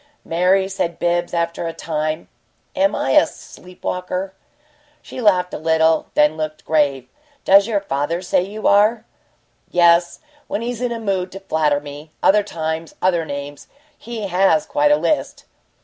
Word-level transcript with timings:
"Mary," 0.25 0.67
said 0.67 0.97
Bibbs, 0.97 1.31
after 1.31 1.67
a 1.67 1.73
time, 1.73 2.27
"am 2.75 2.95
I 2.95 3.11
a 3.11 3.27
sleep 3.27 3.83
walker?" 3.83 4.33
She 5.03 5.21
laughed 5.21 5.53
a 5.53 5.59
little, 5.59 6.07
then 6.15 6.35
looked 6.37 6.65
grave. 6.65 7.07
"Does 7.45 7.67
your 7.67 7.81
father 7.81 8.23
say 8.23 8.41
you 8.41 8.65
are?" 8.67 9.05
"Yes 9.69 10.19
when 10.47 10.63
he's 10.63 10.81
in 10.81 10.91
a 10.91 10.99
mood 10.99 11.31
to 11.33 11.39
flatter 11.39 11.79
me. 11.79 12.09
Other 12.23 12.41
times, 12.41 12.95
other 12.99 13.25
names. 13.25 13.67
He 13.95 14.25
has 14.27 14.65
quite 14.65 14.89
a 14.89 14.97
list." 14.97 15.45